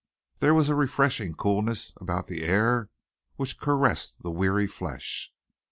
[0.39, 2.89] There was a refreshing coolness about the air
[3.35, 5.31] which caressed the weary flesh.